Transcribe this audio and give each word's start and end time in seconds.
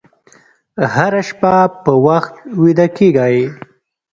هره 0.93 1.21
شپه 1.29 1.53
په 1.83 1.93
وخت 2.05 2.35
ویده 2.61 2.87
کېږئ. 2.97 3.37